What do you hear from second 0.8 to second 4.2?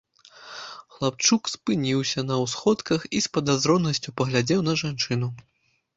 Хлапчук спыніўся на ўсходках і з падазронасцю